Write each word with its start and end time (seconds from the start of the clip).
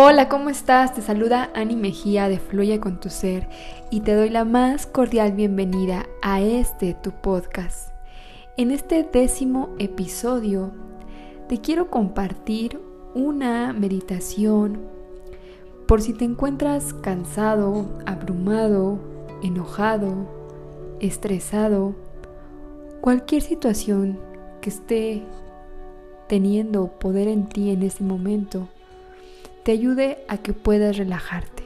Hola, 0.00 0.28
¿cómo 0.28 0.48
estás? 0.48 0.94
Te 0.94 1.02
saluda 1.02 1.50
Ani 1.56 1.74
Mejía 1.74 2.28
de 2.28 2.38
Fluye 2.38 2.78
con 2.78 3.00
tu 3.00 3.10
ser 3.10 3.48
y 3.90 4.02
te 4.02 4.14
doy 4.14 4.30
la 4.30 4.44
más 4.44 4.86
cordial 4.86 5.32
bienvenida 5.32 6.06
a 6.22 6.40
este 6.40 6.94
tu 6.94 7.10
podcast. 7.10 7.90
En 8.56 8.70
este 8.70 9.02
décimo 9.02 9.70
episodio 9.80 10.70
te 11.48 11.60
quiero 11.60 11.90
compartir 11.90 12.80
una 13.16 13.72
meditación 13.72 14.82
por 15.88 16.00
si 16.00 16.12
te 16.12 16.24
encuentras 16.24 16.94
cansado, 16.94 17.98
abrumado, 18.06 19.00
enojado, 19.42 20.28
estresado, 21.00 21.96
cualquier 23.00 23.42
situación 23.42 24.16
que 24.60 24.70
esté 24.70 25.24
teniendo 26.28 26.86
poder 27.00 27.26
en 27.26 27.48
ti 27.48 27.70
en 27.70 27.82
este 27.82 28.04
momento 28.04 28.68
te 29.64 29.72
ayude 29.72 30.24
a 30.28 30.38
que 30.38 30.52
puedas 30.52 30.96
relajarte. 30.96 31.64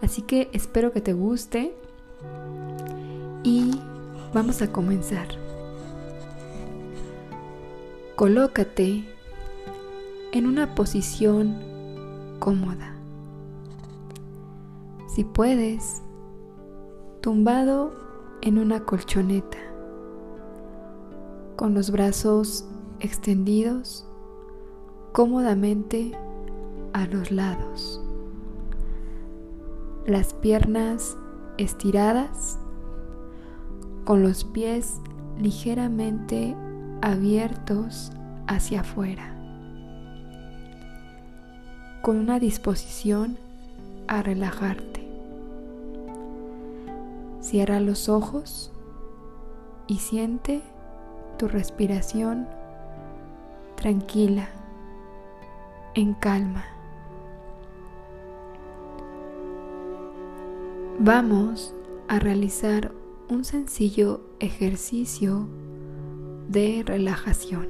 Así 0.00 0.22
que 0.22 0.48
espero 0.52 0.92
que 0.92 1.00
te 1.00 1.12
guste 1.12 1.74
y 3.42 3.80
vamos 4.32 4.62
a 4.62 4.70
comenzar. 4.70 5.28
Colócate 8.16 9.04
en 10.32 10.46
una 10.46 10.74
posición 10.74 11.56
cómoda. 12.38 12.94
Si 15.06 15.24
puedes, 15.24 16.02
tumbado 17.20 17.92
en 18.42 18.58
una 18.58 18.84
colchoneta, 18.84 19.58
con 21.56 21.74
los 21.74 21.90
brazos 21.90 22.64
extendidos 23.00 24.06
cómodamente 25.12 26.12
a 26.92 27.06
los 27.06 27.30
lados. 27.30 28.00
Las 30.06 30.34
piernas 30.34 31.16
estiradas 31.58 32.58
con 34.04 34.22
los 34.22 34.44
pies 34.44 35.00
ligeramente 35.38 36.56
abiertos 37.02 38.10
hacia 38.46 38.80
afuera, 38.80 39.34
con 42.02 42.16
una 42.16 42.38
disposición 42.38 43.38
a 44.06 44.22
relajarte. 44.22 45.06
Cierra 47.40 47.80
los 47.80 48.08
ojos 48.08 48.72
y 49.86 49.98
siente 49.98 50.62
tu 51.38 51.48
respiración 51.48 52.48
tranquila, 53.76 54.48
en 55.94 56.14
calma. 56.14 56.64
Vamos 61.00 61.76
a 62.08 62.18
realizar 62.18 62.90
un 63.30 63.44
sencillo 63.44 64.20
ejercicio 64.40 65.48
de 66.48 66.82
relajación. 66.84 67.68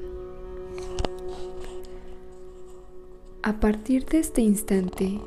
A 3.43 3.61
partir 3.61 4.07
de 4.07 4.21
este 4.21 4.41
instante 4.41 5.21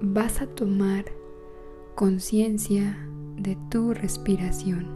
vas 0.00 0.42
a 0.42 0.46
tomar 0.46 1.06
conciencia 1.96 2.96
de 3.36 3.58
tu 3.68 3.94
respiración. 3.94 4.86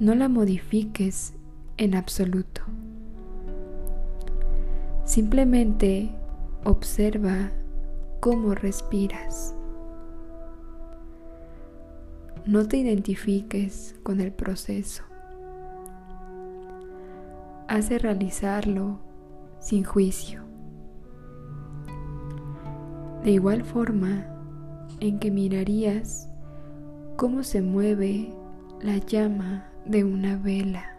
No 0.00 0.16
la 0.16 0.28
modifiques 0.28 1.32
en 1.76 1.94
absoluto. 1.94 2.62
Simplemente 5.04 6.10
observa 6.64 7.52
cómo 8.24 8.54
respiras. 8.54 9.54
No 12.46 12.66
te 12.66 12.78
identifiques 12.78 14.00
con 14.02 14.18
el 14.18 14.32
proceso. 14.32 15.02
Hace 17.68 17.98
realizarlo 17.98 18.98
sin 19.58 19.84
juicio. 19.84 20.42
De 23.24 23.32
igual 23.32 23.62
forma 23.62 24.24
en 25.00 25.18
que 25.18 25.30
mirarías 25.30 26.30
cómo 27.18 27.42
se 27.42 27.60
mueve 27.60 28.34
la 28.80 28.96
llama 28.96 29.68
de 29.84 30.02
una 30.02 30.38
vela, 30.38 30.98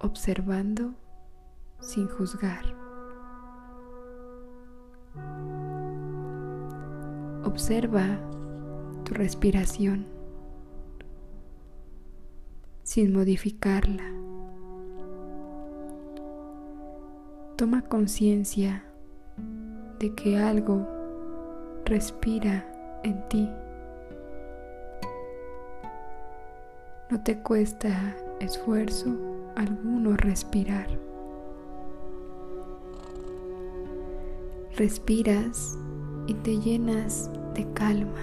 observando 0.00 0.96
sin 1.78 2.08
juzgar. 2.08 2.87
Observa 7.48 8.04
tu 9.06 9.14
respiración 9.14 10.04
sin 12.82 13.14
modificarla. 13.14 14.04
Toma 17.56 17.80
conciencia 17.88 18.84
de 19.98 20.14
que 20.14 20.36
algo 20.36 20.86
respira 21.86 22.70
en 23.02 23.26
ti. 23.30 23.48
No 27.10 27.22
te 27.22 27.38
cuesta 27.38 28.14
esfuerzo 28.40 29.16
alguno 29.56 30.18
respirar. 30.18 30.86
Respiras 34.76 35.78
y 36.28 36.34
te 36.34 36.58
llenas 36.60 37.30
de 37.54 37.66
calma. 37.72 38.22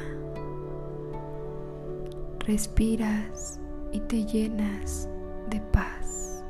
Respiras 2.39 3.59
y 3.91 3.99
te 4.01 4.23
llenas 4.23 5.09
de 5.49 5.59
paz. 5.59 6.43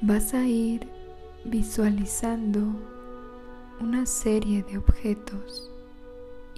Vas 0.00 0.34
a 0.34 0.44
ir 0.44 0.88
visualizando 1.44 2.60
una 3.80 4.04
serie 4.04 4.64
de 4.64 4.78
objetos 4.78 5.70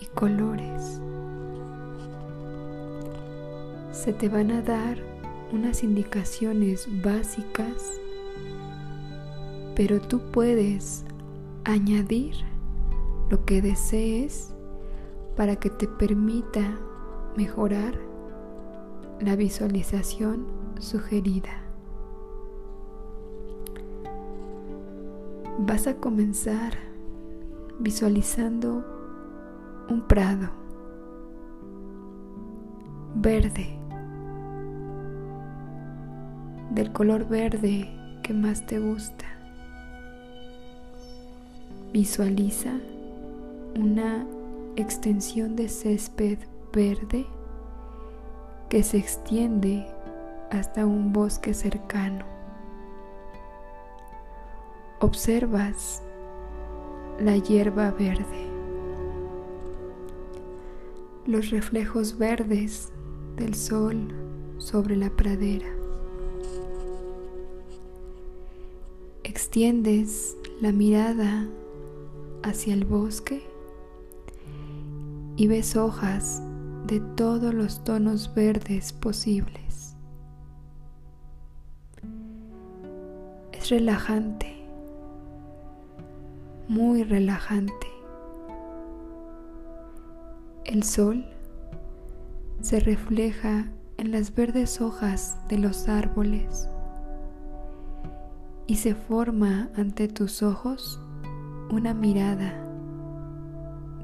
y 0.00 0.06
colores. 0.06 0.98
Se 3.92 4.14
te 4.14 4.30
van 4.30 4.50
a 4.50 4.62
dar 4.62 4.96
unas 5.52 5.84
indicaciones 5.84 6.88
básicas 7.02 8.00
pero 9.80 9.98
tú 9.98 10.20
puedes 10.30 11.04
añadir 11.64 12.34
lo 13.28 13.44
que 13.44 13.62
desees 13.62 14.54
para 15.36 15.56
que 15.56 15.70
te 15.70 15.86
permita 15.86 16.78
mejorar 17.36 17.94
la 19.20 19.36
visualización 19.36 20.46
sugerida. 20.78 21.62
Vas 25.58 25.86
a 25.86 25.96
comenzar 25.96 26.72
visualizando 27.78 28.84
un 29.88 30.02
prado 30.06 30.48
verde, 33.14 33.78
del 36.70 36.92
color 36.92 37.28
verde 37.28 37.90
que 38.22 38.32
más 38.32 38.64
te 38.66 38.78
gusta. 38.78 39.39
Visualiza 41.92 42.78
una 43.74 44.24
extensión 44.76 45.56
de 45.56 45.68
césped 45.68 46.38
verde 46.72 47.26
que 48.68 48.84
se 48.84 48.98
extiende 48.98 49.84
hasta 50.52 50.86
un 50.86 51.12
bosque 51.12 51.52
cercano. 51.52 52.24
Observas 55.00 56.00
la 57.18 57.36
hierba 57.36 57.90
verde, 57.90 58.46
los 61.26 61.50
reflejos 61.50 62.18
verdes 62.18 62.92
del 63.34 63.56
sol 63.56 64.14
sobre 64.58 64.94
la 64.94 65.10
pradera. 65.10 65.66
Extiendes 69.24 70.36
la 70.60 70.70
mirada 70.70 71.48
hacia 72.50 72.74
el 72.74 72.84
bosque 72.84 73.42
y 75.36 75.46
ves 75.46 75.76
hojas 75.76 76.42
de 76.86 77.00
todos 77.00 77.54
los 77.54 77.84
tonos 77.84 78.34
verdes 78.34 78.92
posibles. 78.92 79.94
Es 83.52 83.70
relajante, 83.70 84.66
muy 86.68 87.04
relajante. 87.04 87.86
El 90.64 90.82
sol 90.82 91.24
se 92.62 92.80
refleja 92.80 93.70
en 93.96 94.10
las 94.10 94.34
verdes 94.34 94.80
hojas 94.80 95.38
de 95.48 95.58
los 95.58 95.88
árboles 95.88 96.68
y 98.66 98.76
se 98.76 98.94
forma 98.94 99.70
ante 99.76 100.08
tus 100.08 100.42
ojos 100.42 101.00
una 101.70 101.94
mirada 101.94 102.52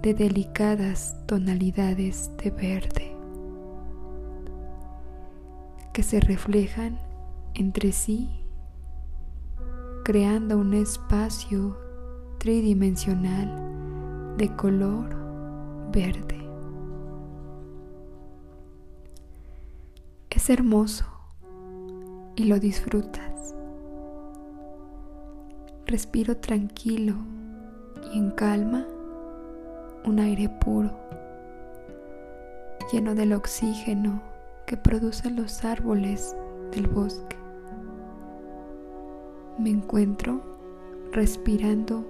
de 0.00 0.14
delicadas 0.14 1.16
tonalidades 1.26 2.30
de 2.36 2.50
verde 2.50 3.16
que 5.92 6.04
se 6.04 6.20
reflejan 6.20 6.98
entre 7.54 7.90
sí 7.90 8.30
creando 10.04 10.58
un 10.58 10.74
espacio 10.74 11.76
tridimensional 12.38 14.36
de 14.36 14.54
color 14.54 15.16
verde. 15.90 16.36
Es 20.30 20.50
hermoso 20.50 21.06
y 22.36 22.44
lo 22.44 22.60
disfrutas. 22.60 23.56
Respiro 25.86 26.36
tranquilo 26.36 27.16
y 28.12 28.18
en 28.18 28.30
calma 28.30 28.86
un 30.04 30.18
aire 30.20 30.48
puro, 30.48 30.90
lleno 32.92 33.14
del 33.14 33.32
oxígeno 33.32 34.20
que 34.66 34.76
producen 34.76 35.36
los 35.36 35.64
árboles 35.64 36.36
del 36.72 36.86
bosque. 36.86 37.36
Me 39.58 39.70
encuentro 39.70 40.40
respirando 41.12 42.04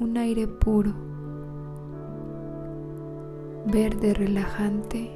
un 0.00 0.16
aire 0.16 0.48
puro, 0.48 0.94
verde 3.66 4.14
relajante. 4.14 5.10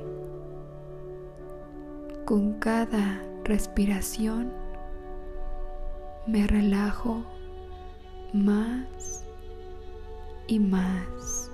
Con 2.24 2.54
cada 2.54 3.22
respiración 3.44 4.52
me 6.26 6.46
relajo 6.46 7.24
más 8.32 9.24
y 10.46 10.58
más. 10.58 11.50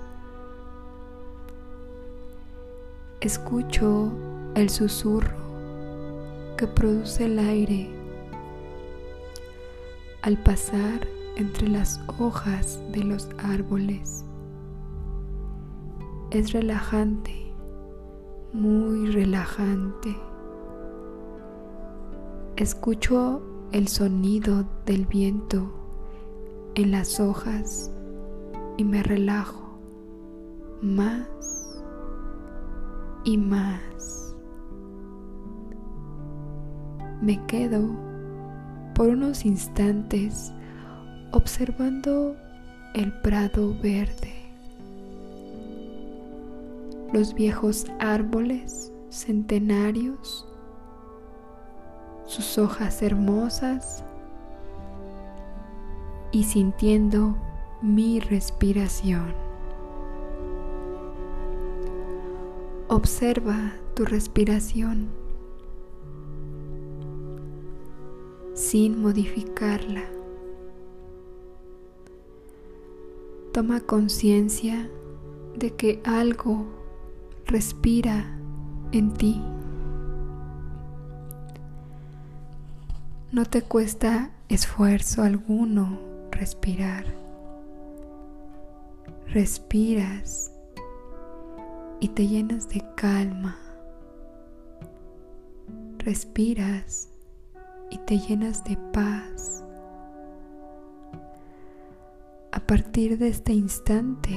Escucho 3.21 4.11
el 4.55 4.69
susurro 4.69 5.35
que 6.57 6.67
produce 6.67 7.25
el 7.25 7.39
aire 7.39 7.89
al 10.21 10.37
pasar 10.37 11.07
entre 11.35 11.67
las 11.67 12.01
hojas 12.17 12.79
de 12.91 13.03
los 13.03 13.29
árboles. 13.37 14.25
Es 16.31 16.51
relajante, 16.51 17.53
muy 18.53 19.11
relajante. 19.11 20.15
Escucho 22.57 23.41
el 23.71 23.87
sonido 23.87 24.65
del 24.85 25.05
viento 25.05 25.71
en 26.75 26.91
las 26.91 27.19
hojas 27.19 27.91
y 28.79 28.83
me 28.85 29.03
relajo 29.03 29.77
más 30.81 31.27
y 33.25 33.37
más. 33.37 34.33
Me 37.21 37.45
quedo 37.45 37.89
por 38.95 39.09
unos 39.09 39.43
instantes 39.43 40.53
observando 41.33 42.37
el 42.93 43.11
prado 43.19 43.75
verde, 43.83 44.49
los 47.11 47.33
viejos 47.33 47.85
árboles 47.99 48.93
centenarios, 49.09 50.47
sus 52.23 52.57
hojas 52.57 53.01
hermosas 53.01 54.05
y 56.31 56.45
sintiendo 56.45 57.35
mi 57.81 58.19
respiración. 58.19 59.33
Observa 62.87 63.73
tu 63.95 64.05
respiración 64.05 65.07
sin 68.53 69.01
modificarla. 69.01 70.03
Toma 73.53 73.79
conciencia 73.79 74.89
de 75.55 75.75
que 75.75 76.01
algo 76.03 76.65
respira 77.45 78.37
en 78.91 79.13
ti. 79.13 79.41
No 83.31 83.45
te 83.45 83.61
cuesta 83.61 84.31
esfuerzo 84.49 85.23
alguno 85.23 85.99
respirar. 86.31 87.28
Respiras 89.33 90.51
y 91.99 92.07
te 92.07 92.27
llenas 92.27 92.67
de 92.67 92.83
calma. 92.95 93.59
Respiras 95.99 97.09
y 97.91 97.99
te 97.99 98.17
llenas 98.17 98.63
de 98.63 98.75
paz. 98.91 99.63
A 102.51 102.59
partir 102.59 103.19
de 103.19 103.27
este 103.27 103.53
instante 103.53 104.35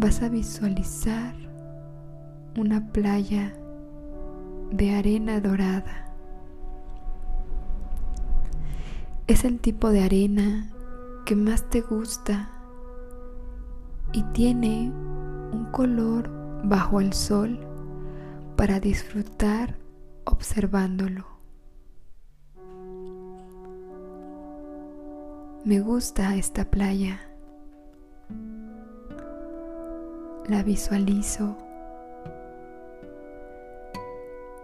vas 0.00 0.22
a 0.22 0.28
visualizar 0.28 1.36
una 2.58 2.90
playa 2.90 3.54
de 4.72 4.96
arena 4.96 5.38
dorada. 5.38 6.16
Es 9.28 9.44
el 9.44 9.60
tipo 9.60 9.90
de 9.90 10.02
arena 10.02 10.68
que 11.26 11.36
más 11.36 11.70
te 11.70 11.80
gusta 11.80 12.56
y 14.12 14.22
tiene 14.32 14.92
un 15.52 15.68
color 15.70 16.30
bajo 16.64 17.00
el 17.00 17.12
sol 17.12 17.58
para 18.56 18.80
disfrutar 18.80 19.76
observándolo. 20.24 21.26
Me 25.64 25.80
gusta 25.80 26.36
esta 26.36 26.64
playa. 26.64 27.20
La 30.48 30.62
visualizo. 30.62 31.56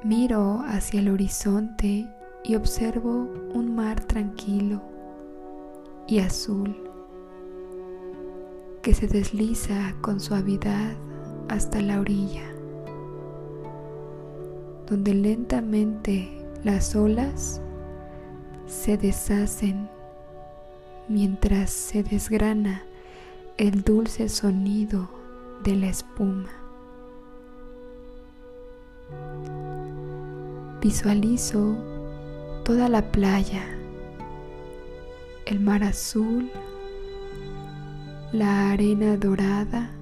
Miro 0.02 0.62
hacia 0.66 1.00
el 1.00 1.10
horizonte 1.10 2.08
y 2.44 2.54
observo 2.54 3.28
un 3.54 3.74
mar 3.74 4.00
tranquilo 4.00 4.80
y 6.06 6.20
azul 6.20 6.85
que 8.86 8.94
se 8.94 9.08
desliza 9.08 9.96
con 10.00 10.20
suavidad 10.20 10.92
hasta 11.48 11.80
la 11.80 11.98
orilla, 11.98 12.44
donde 14.88 15.12
lentamente 15.12 16.46
las 16.62 16.94
olas 16.94 17.60
se 18.66 18.96
deshacen 18.96 19.90
mientras 21.08 21.70
se 21.70 22.04
desgrana 22.04 22.84
el 23.56 23.82
dulce 23.82 24.28
sonido 24.28 25.10
de 25.64 25.74
la 25.74 25.88
espuma. 25.88 26.52
Visualizo 30.80 31.76
toda 32.64 32.88
la 32.88 33.10
playa, 33.10 33.64
el 35.44 35.58
mar 35.58 35.82
azul, 35.82 36.52
la 38.32 38.72
arena 38.72 39.16
dorada. 39.16 39.92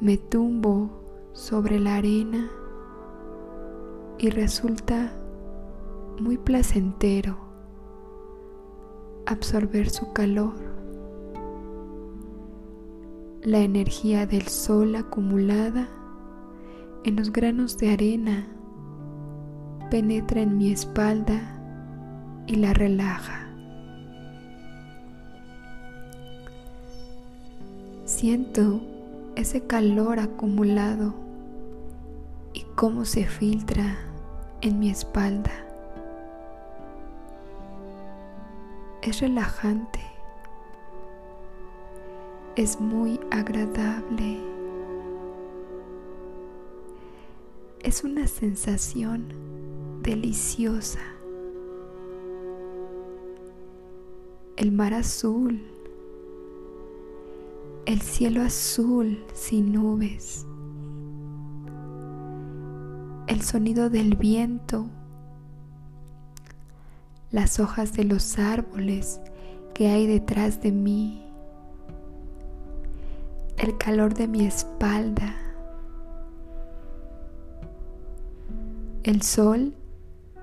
Me 0.00 0.16
tumbo 0.16 0.88
sobre 1.34 1.78
la 1.78 1.96
arena 1.96 2.48
y 4.18 4.30
resulta 4.30 5.12
muy 6.18 6.38
placentero 6.38 7.36
absorber 9.26 9.90
su 9.90 10.10
calor. 10.14 10.54
La 13.42 13.58
energía 13.58 14.26
del 14.26 14.48
sol 14.48 14.96
acumulada 14.96 15.88
en 17.04 17.16
los 17.16 17.30
granos 17.30 17.76
de 17.76 17.92
arena 17.92 18.46
penetra 19.90 20.40
en 20.40 20.56
mi 20.56 20.72
espalda 20.72 22.42
y 22.46 22.56
la 22.56 22.72
relaja. 22.72 23.49
Siento 28.20 28.82
ese 29.34 29.62
calor 29.62 30.20
acumulado 30.20 31.14
y 32.52 32.64
cómo 32.76 33.06
se 33.06 33.24
filtra 33.24 33.96
en 34.60 34.78
mi 34.78 34.90
espalda. 34.90 35.50
Es 39.00 39.22
relajante. 39.22 40.00
Es 42.56 42.78
muy 42.78 43.18
agradable. 43.30 44.38
Es 47.82 48.04
una 48.04 48.26
sensación 48.26 49.32
deliciosa. 50.02 51.00
El 54.58 54.72
mar 54.72 54.92
azul 54.92 55.79
el 57.90 58.02
cielo 58.02 58.42
azul 58.42 59.24
sin 59.34 59.72
nubes, 59.72 60.46
el 63.26 63.42
sonido 63.42 63.90
del 63.90 64.14
viento, 64.14 64.86
las 67.32 67.58
hojas 67.58 67.92
de 67.94 68.04
los 68.04 68.38
árboles 68.38 69.20
que 69.74 69.88
hay 69.88 70.06
detrás 70.06 70.62
de 70.62 70.70
mí, 70.70 71.26
el 73.58 73.76
calor 73.76 74.14
de 74.14 74.28
mi 74.28 74.46
espalda, 74.46 75.34
el 79.02 79.20
sol 79.22 79.74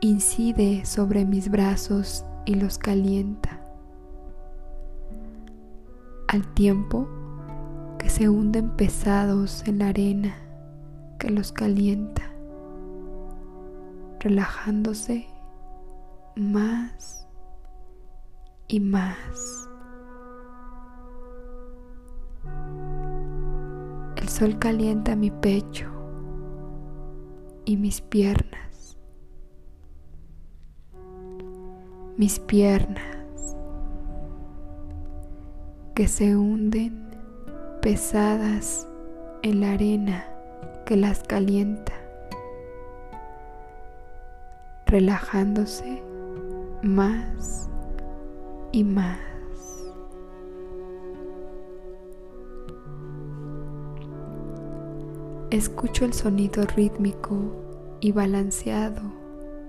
incide 0.02 0.86
sobre 0.86 1.24
mis 1.24 1.50
brazos 1.50 2.26
y 2.46 2.56
los 2.56 2.78
calienta, 2.78 3.64
al 6.28 6.46
tiempo 6.54 7.08
que 8.08 8.14
se 8.14 8.30
hunden 8.30 8.70
pesados 8.70 9.68
en 9.68 9.80
la 9.80 9.90
arena 9.90 10.34
que 11.20 11.30
los 11.30 11.52
calienta, 11.52 12.22
relajándose 14.22 15.28
más 16.38 17.28
y 18.70 18.80
más. 18.80 19.68
El 24.16 24.30
sol 24.30 24.58
calienta 24.58 25.18
mi 25.18 25.30
pecho 25.30 25.90
y 27.66 27.76
mis 27.76 28.00
piernas. 28.00 28.98
Mis 32.16 32.40
piernas 32.40 33.58
que 35.94 36.08
se 36.08 36.38
hunden 36.38 37.07
pesadas 37.82 38.88
en 39.44 39.62
la 39.62 39.74
arena 39.74 40.26
que 40.86 40.96
las 40.96 41.24
calienta, 41.24 41.94
relajándose 44.86 46.02
más 46.82 47.70
y 48.72 48.84
más. 48.84 49.20
Escucho 55.50 56.06
el 56.06 56.14
sonido 56.14 56.64
rítmico 56.76 57.38
y 58.02 58.12
balanceado 58.12 59.02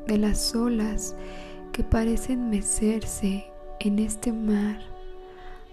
de 0.06 0.18
las 0.18 0.54
olas 0.54 1.14
que 1.72 1.84
parecen 1.84 2.50
mecerse 2.50 3.46
en 3.80 3.98
este 4.00 4.32
mar 4.32 4.80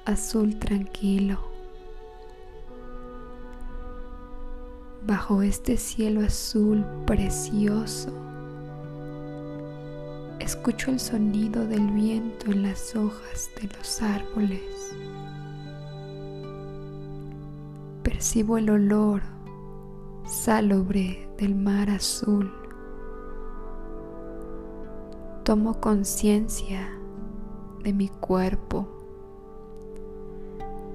azul 0.05 0.57
tranquilo. 0.59 1.54
Bajo 5.07 5.43
este 5.43 5.77
cielo 5.77 6.21
azul 6.21 6.83
precioso, 7.05 8.09
escucho 10.39 10.89
el 10.89 10.99
sonido 10.99 11.67
del 11.67 11.91
viento 11.91 12.47
en 12.51 12.63
las 12.63 12.95
hojas 12.95 13.51
de 13.61 13.67
los 13.77 14.01
árboles. 14.01 14.95
Percibo 18.01 18.57
el 18.57 18.71
olor 18.71 19.21
salobre 20.25 21.29
del 21.37 21.53
mar 21.53 21.91
azul. 21.91 22.51
Tomo 25.43 25.79
conciencia 25.79 26.89
de 27.83 27.93
mi 27.93 28.09
cuerpo, 28.09 28.87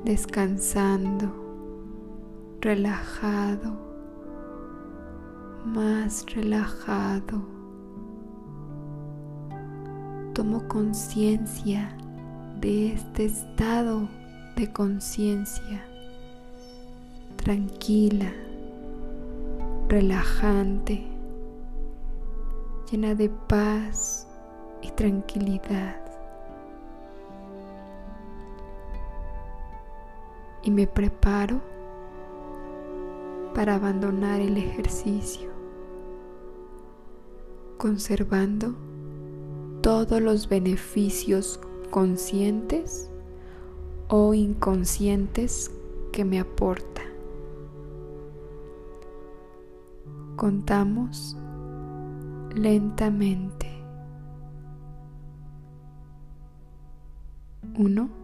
descansando, 0.05 1.33
relajado, 2.61 3.90
más 5.65 6.27
relajado. 6.35 7.43
Tomo 10.35 10.67
conciencia 10.69 11.95
de 12.61 12.95
este 12.95 13.27
estado 13.27 14.09
de 14.57 14.73
conciencia 14.73 15.85
tranquila 17.37 18.33
relajante, 19.89 21.05
llena 22.91 23.15
de 23.15 23.29
paz 23.29 24.27
y 24.83 24.91
tranquilidad. 24.93 25.97
Y 30.63 30.71
me 30.71 30.87
preparo 30.87 31.61
para 33.55 33.77
abandonar 33.77 34.41
el 34.41 34.57
ejercicio, 34.57 35.51
conservando 37.79 38.75
todos 39.83 40.21
los 40.21 40.49
beneficios 40.49 41.61
conscientes 41.91 43.11
o 44.09 44.35
inconscientes 44.35 45.71
que 46.13 46.25
me 46.25 46.41
aporta. 46.41 47.01
contamos 50.41 51.37
lentamente. 52.55 53.67
Uno. 57.77 58.20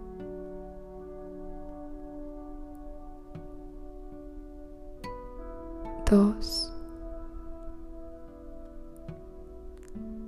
Dos. 6.11 6.73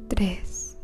Tres. 0.08 0.76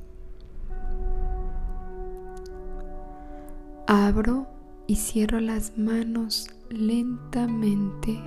Abro 3.86 4.46
y 4.86 4.96
cierro 4.96 5.40
las 5.40 5.76
manos 5.76 6.48
lentamente 6.70 8.22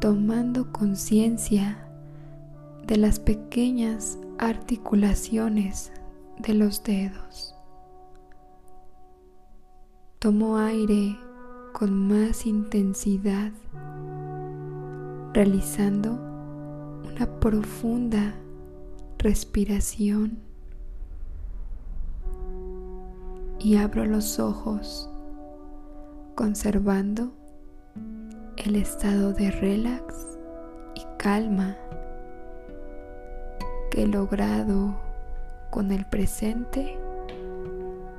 tomando 0.00 0.70
conciencia 0.72 1.78
de 2.86 2.96
las 2.96 3.18
pequeñas 3.18 4.18
articulaciones 4.38 5.92
de 6.38 6.54
los 6.54 6.82
dedos. 6.82 7.54
Tomo 10.18 10.58
aire 10.58 11.16
con 11.72 12.08
más 12.08 12.46
intensidad, 12.46 13.52
realizando 15.36 16.12
una 17.04 17.26
profunda 17.40 18.32
respiración 19.18 20.38
y 23.58 23.76
abro 23.76 24.06
los 24.06 24.38
ojos 24.38 25.10
conservando 26.34 27.34
el 28.56 28.76
estado 28.76 29.34
de 29.34 29.50
relax 29.50 30.38
y 30.94 31.02
calma 31.18 31.76
que 33.90 34.04
he 34.04 34.06
logrado 34.06 34.96
con 35.70 35.92
el 35.92 36.06
presente 36.06 36.98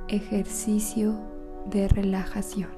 ejercicio 0.06 1.18
de 1.68 1.88
relajación. 1.88 2.77